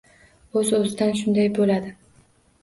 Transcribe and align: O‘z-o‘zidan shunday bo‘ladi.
O‘z-o‘zidan 0.61 1.13
shunday 1.19 1.51
bo‘ladi. 1.59 1.93